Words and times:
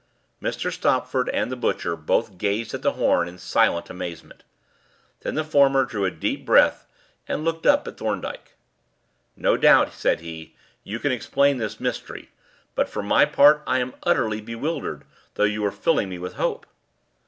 Mr. 0.41 0.71
Stopford 0.73 1.29
and 1.29 1.51
the 1.51 1.55
butcher 1.55 1.95
both 1.95 2.39
gazed 2.39 2.73
at 2.73 2.81
the 2.81 2.93
horn 2.93 3.27
in 3.27 3.37
silent 3.37 3.87
amazement; 3.87 4.43
then 5.19 5.35
the 5.35 5.43
former 5.43 5.85
drew 5.85 6.05
a 6.05 6.09
deep 6.09 6.43
breath 6.43 6.87
and 7.27 7.45
looked 7.45 7.67
up 7.67 7.87
at 7.87 7.97
Thorndyke. 7.97 8.55
"No 9.35 9.57
doubt," 9.57 9.93
said 9.93 10.19
he, 10.21 10.55
"you 10.83 10.97
can 10.97 11.11
explain 11.11 11.57
this 11.59 11.79
mystery, 11.79 12.31
but 12.73 12.89
for 12.89 13.03
my 13.03 13.25
part 13.25 13.61
I 13.67 13.77
am 13.77 13.93
utterly 14.01 14.41
bewildered, 14.41 15.03
though 15.35 15.43
you 15.43 15.63
are 15.65 15.71
filling 15.71 16.09
me 16.09 16.17
with 16.17 16.33
hope." 16.33 16.65